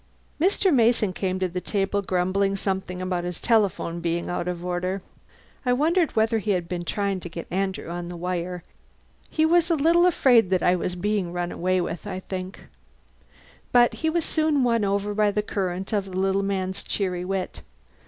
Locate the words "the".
1.47-1.61, 8.09-8.17, 15.29-15.43, 16.05-16.17